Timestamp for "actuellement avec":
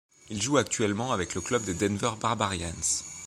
0.57-1.35